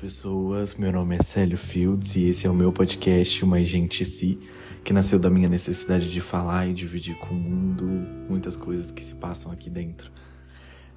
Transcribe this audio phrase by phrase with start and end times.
[0.00, 0.76] pessoas.
[0.76, 4.38] Meu nome é Célio Fields e esse é o meu podcast Uma Gente Si,
[4.82, 7.84] que nasceu da minha necessidade de falar e dividir com o mundo
[8.26, 10.10] muitas coisas que se passam aqui dentro.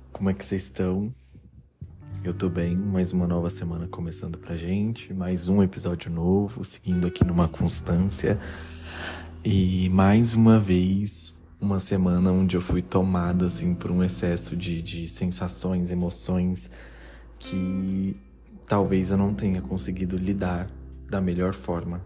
[0.09, 1.13] Como é que vocês estão?
[2.23, 7.05] Eu tô bem, mais uma nova semana começando pra gente, mais um episódio novo, seguindo
[7.05, 8.39] aqui numa constância.
[9.43, 14.81] E mais uma vez, uma semana onde eu fui tomado assim por um excesso de,
[14.81, 16.71] de sensações, emoções
[17.37, 18.15] que
[18.67, 20.69] talvez eu não tenha conseguido lidar
[21.09, 22.01] da melhor forma.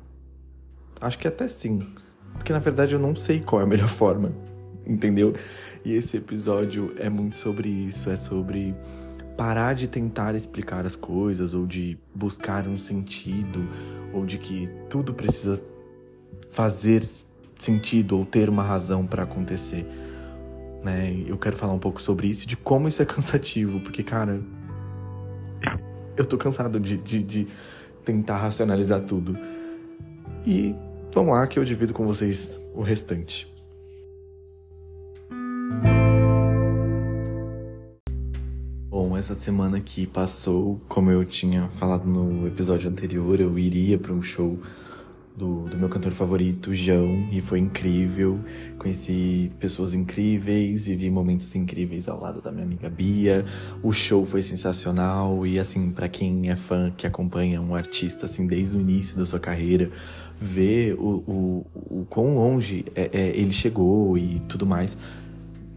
[1.00, 1.88] Acho que até sim,
[2.34, 4.32] porque na verdade eu não sei qual é a melhor forma,
[4.86, 5.34] entendeu?
[5.86, 8.76] E esse episódio é muito sobre isso, é sobre
[9.38, 13.70] parar de tentar explicar as coisas ou de buscar um sentido
[14.12, 15.62] ou de que tudo precisa
[16.50, 17.04] fazer
[17.60, 19.86] sentido ou ter uma razão para acontecer.
[20.84, 21.24] Né?
[21.28, 24.42] Eu quero falar um pouco sobre isso, de como isso é cansativo, porque cara,
[26.18, 27.48] eu tô cansado de, de, de
[28.04, 29.38] tentar racionalizar tudo.
[30.46, 30.76] E
[31.14, 33.54] vamos lá que eu divido com vocês o restante.
[38.90, 44.14] Bom, essa semana que passou, como eu tinha falado no episódio anterior, eu iria para
[44.14, 44.58] um show
[45.38, 48.40] do, do meu cantor favorito, João, e foi incrível.
[48.80, 53.46] Conheci pessoas incríveis, vivi momentos incríveis ao lado da minha amiga Bia.
[53.84, 58.48] O show foi sensacional e assim, para quem é fã, que acompanha um artista assim
[58.48, 59.92] desde o início da sua carreira,
[60.42, 61.66] ver o, o,
[62.02, 64.98] o quão longe é, é, ele chegou e tudo mais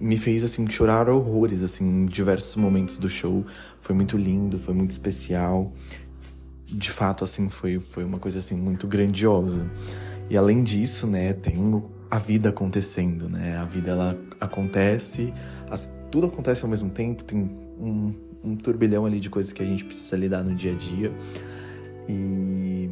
[0.00, 3.45] me fez assim chorar horrores assim em diversos momentos do show.
[3.83, 5.70] Foi muito lindo, foi muito especial
[6.72, 9.68] de fato, assim, foi, foi uma coisa, assim, muito grandiosa.
[10.28, 13.56] E além disso, né, tem a vida acontecendo, né?
[13.56, 15.32] A vida, ela acontece,
[15.68, 17.38] as, tudo acontece ao mesmo tempo, tem
[17.78, 21.12] um, um turbilhão ali de coisas que a gente precisa lidar no dia a dia.
[22.08, 22.90] E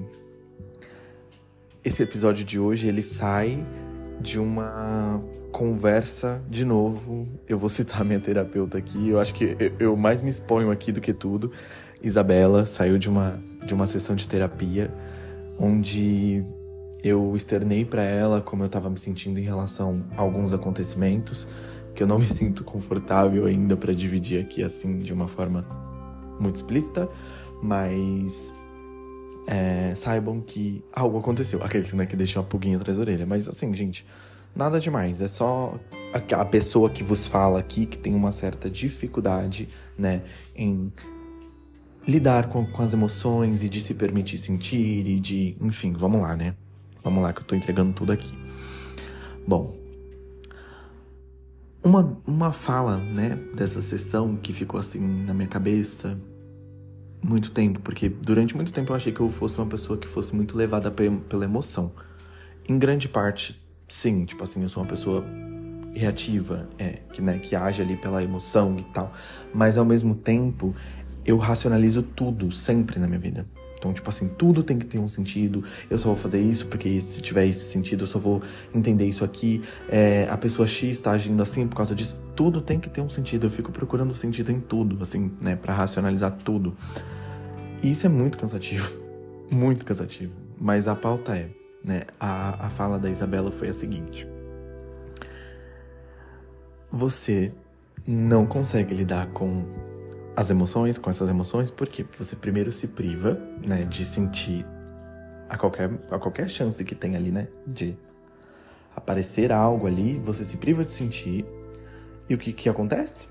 [1.84, 3.66] esse episódio de hoje, ele sai
[4.20, 9.96] de uma conversa, de novo, eu vou citar minha terapeuta aqui, eu acho que eu
[9.96, 11.50] mais me exponho aqui do que tudo.
[12.02, 14.92] Isabela saiu de uma de uma sessão de terapia
[15.58, 16.44] onde
[17.02, 21.48] eu externei para ela como eu estava me sentindo em relação a alguns acontecimentos
[21.94, 25.66] que eu não me sinto confortável ainda para dividir aqui assim de uma forma
[26.40, 27.08] muito explícita,
[27.62, 28.54] mas
[29.48, 31.62] é, saibam que algo aconteceu.
[31.62, 33.26] Aquele né, que deixou uma pulguinha atrás da orelha.
[33.26, 34.06] Mas assim, gente,
[34.54, 35.20] nada demais.
[35.20, 35.78] É só
[36.12, 40.22] a, a pessoa que vos fala aqui que tem uma certa dificuldade, né,
[40.54, 40.92] em
[42.08, 45.54] lidar com, com as emoções e de se permitir sentir e de.
[45.60, 46.54] Enfim, vamos lá, né?
[47.04, 48.32] Vamos lá que eu tô entregando tudo aqui.
[49.46, 49.76] Bom,
[51.84, 56.18] uma, uma fala, né, dessa sessão que ficou assim na minha cabeça
[57.22, 60.34] muito tempo, porque durante muito tempo eu achei que eu fosse uma pessoa que fosse
[60.34, 61.92] muito levada pela emoção.
[62.68, 65.24] Em grande parte, sim, tipo assim, eu sou uma pessoa
[65.94, 69.12] reativa, é, que, né, que age ali pela emoção e tal,
[69.52, 70.74] mas ao mesmo tempo
[71.30, 73.46] eu racionalizo tudo sempre na minha vida.
[73.78, 75.62] Então, tipo assim, tudo tem que ter um sentido.
[75.88, 78.42] Eu só vou fazer isso porque se tiver esse sentido, eu só vou
[78.74, 79.62] entender isso aqui.
[79.88, 82.20] É, a pessoa X está agindo assim por causa disso.
[82.34, 83.46] Tudo tem que ter um sentido.
[83.46, 86.74] Eu fico procurando sentido em tudo, assim, né, para racionalizar tudo.
[87.80, 88.96] E isso é muito cansativo,
[89.50, 90.32] muito cansativo.
[90.60, 91.48] Mas a pauta é,
[91.84, 94.26] né, a, a fala da Isabela foi a seguinte:
[96.90, 97.52] você
[98.04, 99.64] não consegue lidar com
[100.38, 104.64] as emoções, com essas emoções, porque você primeiro se priva, né, de sentir
[105.48, 107.98] a qualquer, a qualquer chance que tem ali, né, de
[108.94, 111.44] aparecer algo ali, você se priva de sentir.
[112.28, 113.28] E o que que acontece?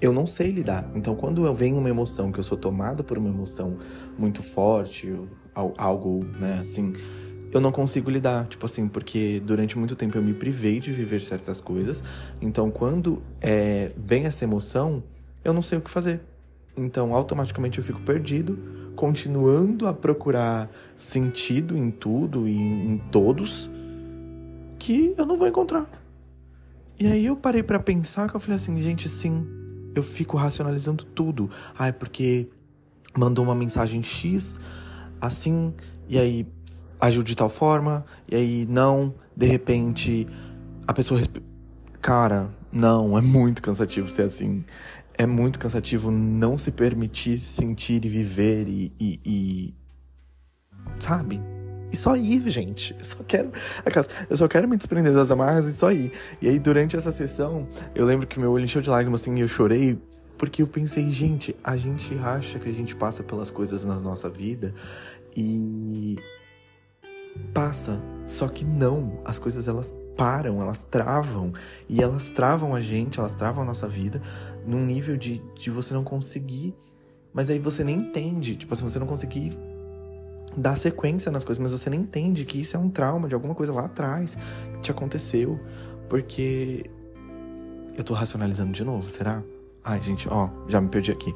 [0.00, 0.90] Eu não sei lidar.
[0.92, 3.78] Então, quando eu venho uma emoção, que eu sou tomado por uma emoção
[4.18, 5.16] muito forte,
[5.54, 6.92] algo, né, assim,
[7.52, 11.20] eu não consigo lidar, tipo assim, porque durante muito tempo eu me privei de viver
[11.20, 12.02] certas coisas.
[12.40, 15.04] Então, quando é, vem essa emoção,
[15.44, 16.20] eu não sei o que fazer.
[16.76, 18.58] Então, automaticamente eu fico perdido,
[18.96, 23.70] continuando a procurar sentido em tudo e em todos
[24.78, 25.86] que eu não vou encontrar.
[26.98, 29.46] E aí eu parei para pensar que eu falei assim, gente, sim,
[29.94, 31.50] eu fico racionalizando tudo.
[31.78, 32.48] Ah, é porque
[33.16, 34.58] mandou uma mensagem X
[35.20, 35.72] assim,
[36.08, 36.46] e aí
[37.00, 40.26] agiu de tal forma, e aí não, de repente
[40.86, 41.36] a pessoa resp...
[42.00, 44.64] Cara, não, é muito cansativo ser assim
[45.16, 49.74] é muito cansativo não se permitir sentir e viver e, e, e,
[50.98, 51.40] sabe?
[51.92, 52.96] E só ir, gente.
[52.98, 53.52] Eu só quero.
[54.30, 56.12] Eu só quero me desprender das amarras e só ir.
[56.40, 59.40] E aí, durante essa sessão, eu lembro que meu olho encheu de lágrimas assim e
[59.40, 59.98] eu chorei
[60.38, 64.30] Porque eu pensei, gente, a gente acha que a gente passa pelas coisas na nossa
[64.30, 64.74] vida
[65.36, 66.16] e
[67.52, 71.52] passa, só que não, as coisas elas param, elas travam
[71.88, 74.20] e elas travam a gente, elas travam a nossa vida
[74.66, 76.74] num nível de, de você não conseguir,
[77.32, 79.52] mas aí você nem entende, tipo assim, você não conseguir
[80.56, 83.54] dar sequência nas coisas, mas você nem entende que isso é um trauma de alguma
[83.54, 84.36] coisa lá atrás
[84.74, 85.58] que te aconteceu,
[86.08, 86.90] porque
[87.96, 89.42] eu tô racionalizando de novo, será?
[89.84, 91.34] Ai, gente, ó, já me perdi aqui.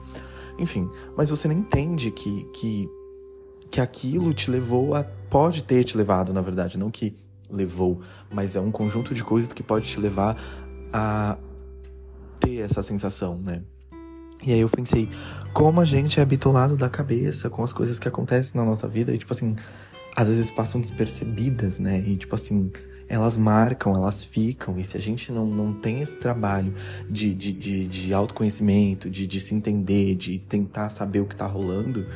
[0.59, 2.89] Enfim, mas você não entende que, que,
[3.71, 5.05] que aquilo te levou a.
[5.29, 7.15] Pode ter te levado, na verdade, não que
[7.51, 8.01] levou,
[8.33, 10.37] mas é um conjunto de coisas que pode te levar
[10.93, 11.37] a
[12.41, 13.63] ter essa sensação, né?
[14.45, 15.09] E aí eu pensei,
[15.53, 19.13] como a gente é habituado da cabeça com as coisas que acontecem na nossa vida
[19.13, 19.57] e, tipo assim,
[20.15, 22.01] às vezes passam despercebidas, né?
[22.07, 22.71] E, tipo assim,
[23.09, 24.79] elas marcam, elas ficam.
[24.79, 26.75] E se a gente não, não tem esse trabalho
[27.09, 31.47] de, de, de, de autoconhecimento, de, de se entender, de tentar saber o que tá
[31.47, 32.07] rolando,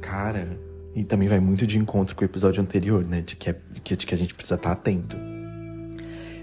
[0.00, 0.58] cara.
[0.94, 3.20] E também vai muito de encontro com o episódio anterior, né?
[3.20, 5.16] De que, é, de que a gente precisa estar tá atento.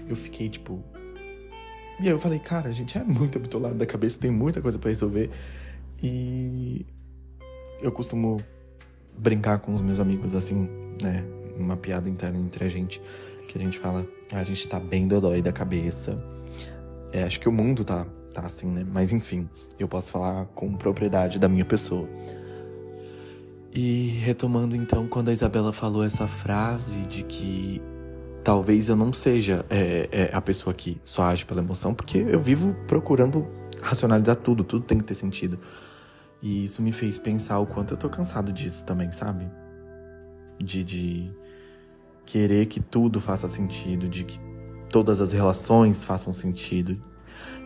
[0.08, 0.82] Eu fiquei tipo.
[1.98, 4.78] E aí eu falei, cara, a gente é muito habituado da cabeça, tem muita coisa
[4.78, 5.30] para resolver.
[6.02, 6.84] E
[7.80, 8.42] eu costumo
[9.16, 10.68] brincar com os meus amigos assim,
[11.00, 11.24] né?
[11.58, 13.00] Uma piada interna entre a gente
[13.52, 16.18] que a gente fala, ah, a gente tá bem dodói da cabeça.
[17.12, 18.84] É, acho que o mundo tá, tá assim, né?
[18.90, 19.48] Mas enfim,
[19.78, 22.08] eu posso falar com propriedade da minha pessoa.
[23.74, 27.80] E retomando então, quando a Isabela falou essa frase de que
[28.44, 32.38] talvez eu não seja é, é, a pessoa que só age pela emoção, porque eu
[32.38, 33.48] vivo procurando
[33.80, 35.58] racionalizar tudo, tudo tem que ter sentido.
[36.42, 39.50] E isso me fez pensar o quanto eu tô cansado disso também, sabe?
[40.58, 41.32] De, de
[42.26, 44.38] querer que tudo faça sentido, de que
[44.90, 47.02] todas as relações façam sentido,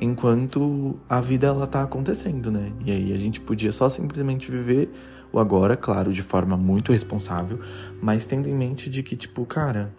[0.01, 2.73] enquanto a vida ela tá acontecendo, né?
[2.85, 4.91] E aí a gente podia só simplesmente viver
[5.33, 7.61] o agora, claro, de forma muito responsável,
[8.01, 9.93] mas tendo em mente de que tipo, cara,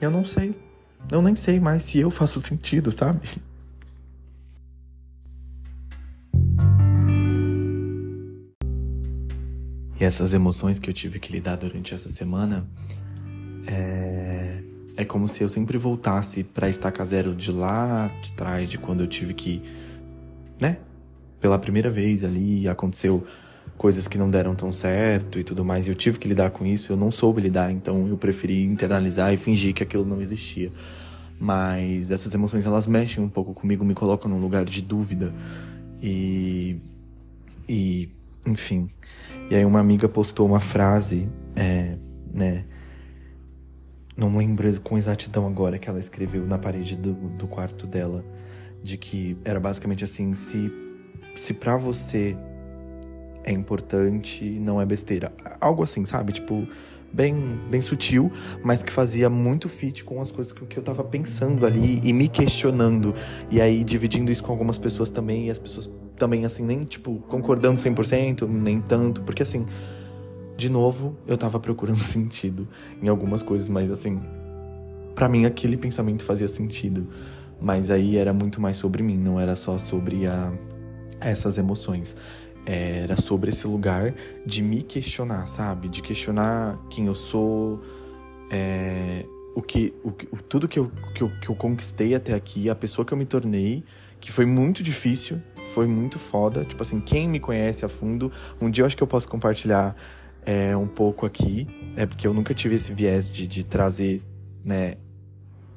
[0.00, 0.54] eu não sei.
[1.10, 3.20] Eu nem sei mais se eu faço sentido, sabe?
[10.00, 12.66] E essas emoções que eu tive que lidar durante essa semana
[13.66, 14.62] é,
[14.96, 19.02] é como se eu sempre voltasse para estaca zero de lá de trás, de quando
[19.02, 19.62] eu tive que,
[20.60, 20.78] né?
[21.40, 23.24] Pela primeira vez ali aconteceu
[23.76, 25.86] coisas que não deram tão certo e tudo mais.
[25.86, 29.32] E eu tive que lidar com isso, eu não soube lidar, então eu preferi internalizar
[29.32, 30.72] e fingir que aquilo não existia.
[31.38, 35.34] Mas essas emoções elas mexem um pouco comigo, me colocam num lugar de dúvida.
[36.02, 36.76] E.
[37.68, 38.08] E.
[38.46, 38.88] Enfim.
[39.50, 41.96] E aí uma amiga postou uma frase, é,
[42.32, 42.64] né?
[44.16, 48.24] Não lembro com exatidão agora que ela escreveu na parede do, do quarto dela.
[48.82, 50.70] De que era basicamente assim: se,
[51.34, 52.36] se pra você
[53.44, 55.32] é importante, não é besteira.
[55.60, 56.32] Algo assim, sabe?
[56.32, 56.66] Tipo,
[57.12, 58.30] bem, bem sutil,
[58.62, 62.28] mas que fazia muito fit com as coisas que eu tava pensando ali e me
[62.28, 63.14] questionando.
[63.50, 67.16] E aí dividindo isso com algumas pessoas também, e as pessoas também, assim, nem, tipo,
[67.28, 69.66] concordando 100%, nem tanto, porque assim
[70.56, 72.68] de novo, eu tava procurando sentido
[73.02, 74.20] em algumas coisas, mas assim,
[75.14, 77.08] para mim aquele pensamento fazia sentido.
[77.60, 80.52] Mas aí era muito mais sobre mim, não era só sobre a,
[81.20, 82.16] essas emoções.
[82.66, 84.14] Era sobre esse lugar
[84.46, 85.88] de me questionar, sabe?
[85.88, 87.82] De questionar quem eu sou,
[88.50, 90.10] é, o que, o,
[90.42, 93.26] tudo que eu, que, eu, que eu conquistei até aqui, a pessoa que eu me
[93.26, 93.84] tornei,
[94.18, 95.42] que foi muito difícil,
[95.74, 96.64] foi muito foda.
[96.64, 99.94] Tipo assim, quem me conhece a fundo, um dia eu acho que eu posso compartilhar
[100.46, 101.66] é, um pouco aqui,
[101.96, 104.22] é porque eu nunca tive esse viés de, de trazer,
[104.64, 104.96] né,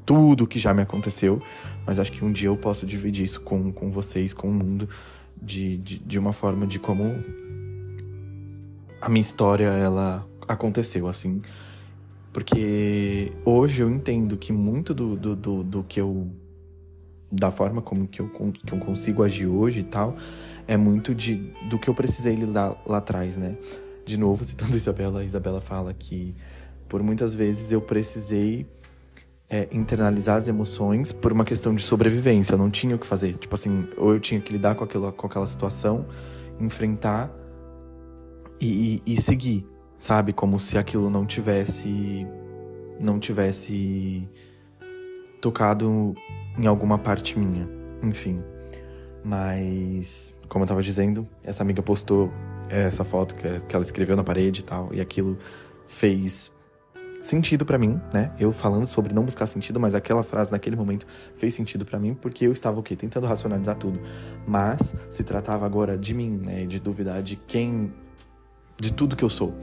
[0.05, 1.41] tudo que já me aconteceu,
[1.85, 4.87] mas acho que um dia eu posso dividir isso com, com vocês, com o mundo,
[5.41, 7.03] de, de, de uma forma de como
[9.01, 11.41] a minha história, ela aconteceu, assim.
[12.33, 16.27] Porque hoje eu entendo que muito do, do, do, do que eu.
[17.31, 20.15] da forma como que eu, que eu consigo agir hoje e tal,
[20.67, 23.57] é muito de, do que eu precisei lidar lá atrás, né?
[24.07, 26.33] de novo, citando Isabela, a Isabela fala que
[26.87, 28.65] por muitas vezes eu precisei
[29.49, 32.53] é, internalizar as emoções por uma questão de sobrevivência.
[32.53, 33.35] Eu não tinha o que fazer.
[33.35, 36.05] Tipo assim, ou eu tinha que lidar com aquela, com aquela situação,
[36.59, 37.31] enfrentar
[38.59, 39.65] e, e, e seguir,
[39.97, 40.33] sabe?
[40.33, 42.27] Como se aquilo não tivesse.
[42.99, 44.27] não tivesse
[45.41, 46.13] tocado
[46.57, 47.69] em alguma parte minha.
[48.03, 48.41] Enfim.
[49.23, 52.31] Mas, como eu tava dizendo, essa amiga postou
[52.69, 55.37] essa foto que, ela escreveu na parede e tal, e aquilo
[55.87, 56.51] fez
[57.21, 58.31] sentido para mim, né?
[58.39, 61.05] Eu falando sobre não buscar sentido, mas aquela frase naquele momento
[61.35, 62.95] fez sentido para mim porque eu estava o quê?
[62.95, 63.99] Tentando racionalizar tudo.
[64.47, 66.65] Mas se tratava agora de mim, né?
[66.65, 67.91] De duvidar de quem
[68.79, 69.53] de tudo que eu sou.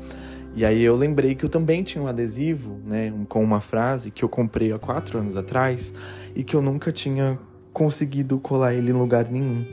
[0.56, 4.24] E aí eu lembrei que eu também tinha um adesivo, né, com uma frase que
[4.24, 5.92] eu comprei há quatro anos atrás
[6.34, 7.38] e que eu nunca tinha
[7.72, 9.66] conseguido colar ele em lugar nenhum,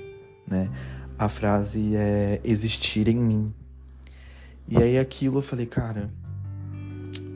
[0.48, 0.72] né?
[1.20, 3.54] A frase é existir em mim.
[4.68, 6.10] E aí aquilo eu falei, cara,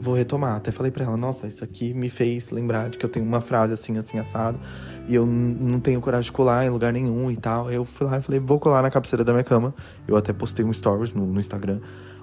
[0.05, 0.55] vou retomar.
[0.55, 3.41] Até falei para ela, nossa, isso aqui me fez lembrar de que eu tenho uma
[3.41, 4.59] frase assim, assim, assado,
[5.07, 7.71] e eu não tenho coragem de colar em lugar nenhum e tal.
[7.71, 9.73] Eu fui lá e falei, vou colar na cabeceira da minha cama.
[10.07, 11.79] Eu até postei um stories no, no Instagram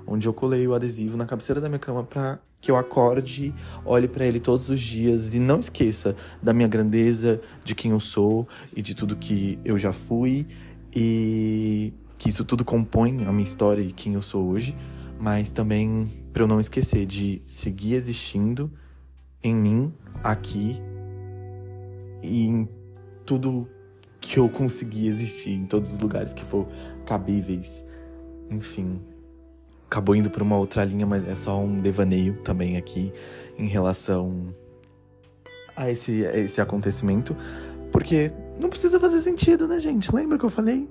[0.06, 3.52] onde eu colei o adesivo na cabeceira da minha cama para que eu acorde,
[3.84, 8.00] olhe para ele todos os dias e não esqueça da minha grandeza, de quem eu
[8.00, 10.46] sou e de tudo que eu já fui
[10.94, 14.76] e que isso tudo compõe a minha história e quem eu sou hoje,
[15.22, 18.68] mas também para eu não esquecer de seguir existindo
[19.40, 20.82] em mim, aqui
[22.20, 22.68] e em
[23.24, 23.68] tudo
[24.20, 26.66] que eu consegui existir, em todos os lugares que for
[27.06, 27.84] cabíveis.
[28.50, 29.00] Enfim,
[29.86, 33.12] acabou indo para uma outra linha, mas é só um devaneio também aqui
[33.56, 34.52] em relação
[35.76, 37.36] a esse, a esse acontecimento.
[37.92, 40.12] Porque não precisa fazer sentido, né, gente?
[40.12, 40.88] Lembra que eu falei?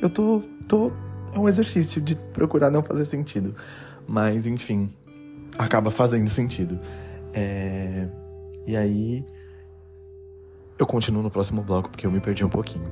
[0.00, 0.90] Eu tô, tô.
[1.32, 3.54] É um exercício de procurar não fazer sentido.
[4.06, 4.92] Mas, enfim,
[5.58, 6.78] acaba fazendo sentido.
[7.32, 8.06] É...
[8.66, 9.24] E aí.
[10.78, 12.88] Eu continuo no próximo bloco porque eu me perdi um pouquinho.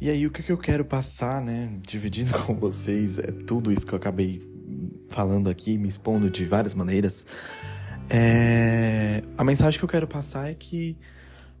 [0.00, 3.92] E aí, o que eu quero passar, né, dividindo com vocês, é tudo isso que
[3.92, 4.42] eu acabei
[5.08, 7.24] falando aqui, me expondo de várias maneiras.
[8.10, 9.22] É...
[9.36, 10.96] A mensagem que eu quero passar é que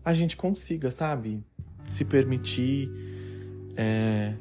[0.08, 1.44] a gente consiga, sabe,
[1.86, 2.90] se permitir
[3.76, 4.32] é...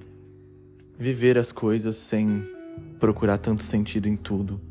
[0.98, 2.42] viver as coisas sem
[2.98, 4.62] procurar tanto sentido em tudo.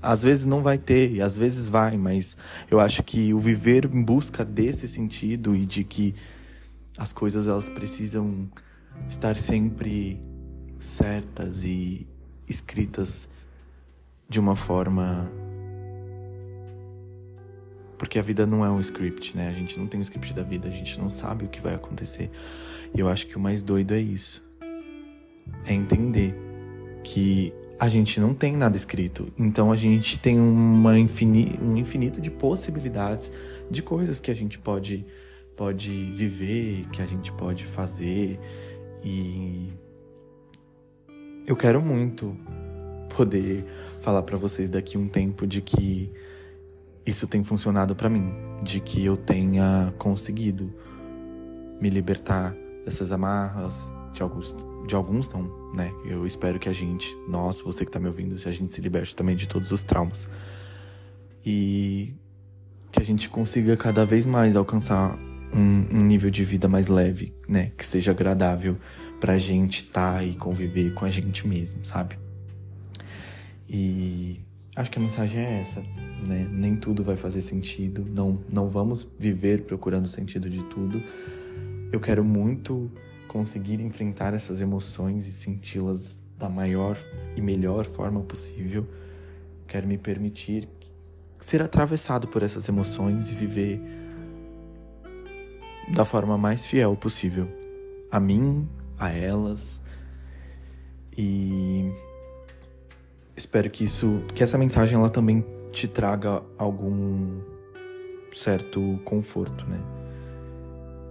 [0.00, 2.36] Às vezes não vai ter, às vezes vai, mas
[2.70, 6.14] eu acho que o viver em busca desse sentido e de que
[6.96, 8.48] as coisas elas precisam
[9.08, 10.22] estar sempre
[10.78, 12.06] certas e
[12.46, 13.28] escritas
[14.28, 15.28] de uma forma.
[17.98, 19.48] Porque a vida não é um script, né?
[19.48, 21.74] A gente não tem um script da vida, a gente não sabe o que vai
[21.74, 22.30] acontecer.
[22.94, 24.44] E eu acho que o mais doido é isso.
[25.64, 26.34] É entender
[27.02, 29.32] que a gente não tem nada escrito.
[29.38, 33.30] Então a gente tem uma infini um infinito de possibilidades
[33.70, 35.06] de coisas que a gente pode,
[35.56, 38.38] pode viver, que a gente pode fazer.
[39.04, 39.72] E
[41.46, 42.36] eu quero muito
[43.16, 43.64] poder
[44.00, 46.12] falar para vocês daqui um tempo de que
[47.06, 48.32] isso tem funcionado para mim,
[48.62, 50.74] de que eu tenha conseguido
[51.80, 55.92] me libertar dessas amarras, de alguns, de alguns não, né?
[56.04, 59.14] Eu espero que a gente, nós, você que tá me ouvindo, a gente se liberte
[59.14, 60.28] também de todos os traumas.
[61.44, 62.14] E
[62.90, 65.16] que a gente consiga cada vez mais alcançar
[65.52, 67.70] um, um nível de vida mais leve, né?
[67.76, 68.76] Que seja agradável
[69.20, 72.18] pra gente estar tá e conviver com a gente mesmo, sabe?
[73.68, 74.45] E
[74.76, 75.80] acho que a mensagem é essa,
[76.26, 76.46] né?
[76.52, 81.02] Nem tudo vai fazer sentido, não, não vamos viver procurando sentido de tudo.
[81.90, 82.90] Eu quero muito
[83.26, 86.96] conseguir enfrentar essas emoções e senti-las da maior
[87.34, 88.86] e melhor forma possível.
[89.66, 90.68] Quero me permitir
[91.40, 93.80] ser atravessado por essas emoções e viver
[95.92, 97.48] da forma mais fiel possível
[98.10, 98.68] a mim,
[98.98, 99.80] a elas.
[101.16, 101.90] E
[103.36, 107.40] espero que isso, que essa mensagem ela também te traga algum
[108.32, 109.80] certo conforto, né?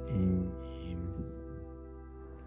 [0.09, 0.97] E, e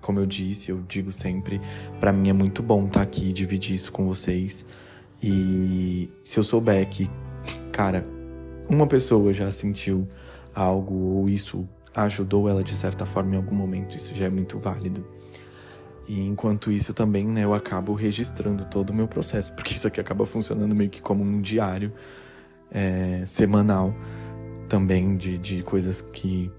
[0.00, 1.60] como eu disse, eu digo sempre,
[2.00, 4.66] para mim é muito bom estar tá aqui dividir isso com vocês.
[5.22, 7.10] E se eu souber que,
[7.72, 8.06] cara,
[8.68, 10.08] uma pessoa já sentiu
[10.54, 14.58] algo ou isso ajudou ela de certa forma em algum momento, isso já é muito
[14.58, 15.17] válido.
[16.08, 20.00] E enquanto isso também, né, eu acabo registrando todo o meu processo, porque isso aqui
[20.00, 21.92] acaba funcionando meio que como um diário
[22.70, 23.94] é, semanal
[24.68, 26.50] também de, de coisas que,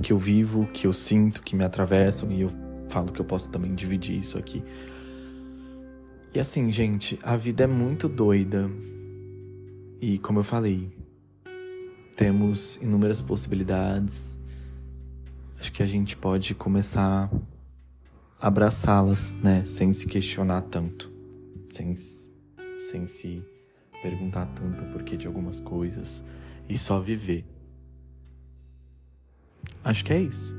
[0.00, 2.50] que eu vivo, que eu sinto, que me atravessam, e eu
[2.88, 4.64] falo que eu posso também dividir isso aqui.
[6.34, 8.70] E assim, gente, a vida é muito doida.
[10.00, 10.90] E como eu falei,
[12.16, 14.38] temos inúmeras possibilidades,
[15.58, 17.30] acho que a gente pode começar
[18.42, 19.64] abraçá-las, né?
[19.64, 21.12] Sem se questionar tanto,
[21.68, 21.94] sem,
[22.76, 23.42] sem se
[24.02, 26.24] perguntar tanto o porquê de algumas coisas
[26.68, 27.46] e só viver.
[29.84, 30.52] Acho que é isso.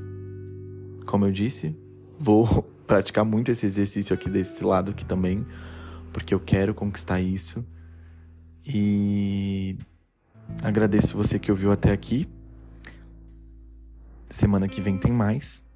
[1.04, 1.76] Como eu disse,
[2.18, 5.46] vou praticar muito esse exercício aqui desse lado aqui também,
[6.10, 7.62] porque eu quero conquistar isso.
[8.66, 9.76] E
[10.62, 12.26] agradeço você que ouviu até aqui.
[14.30, 15.68] Semana que vem tem mais.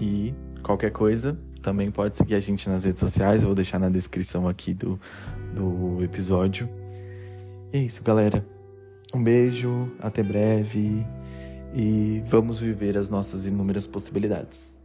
[0.00, 0.34] E
[0.66, 3.42] qualquer coisa, também pode seguir a gente nas redes sociais.
[3.42, 4.98] Eu vou deixar na descrição aqui do,
[5.54, 6.68] do episódio.
[7.72, 8.44] E é isso, galera.
[9.14, 11.06] Um beijo, até breve
[11.72, 14.75] e vamos viver as nossas inúmeras possibilidades.